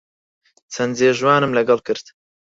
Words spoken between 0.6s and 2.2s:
چەند جێژوانم لەگەڵ کرد